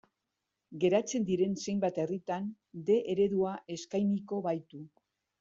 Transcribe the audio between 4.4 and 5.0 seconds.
baitu.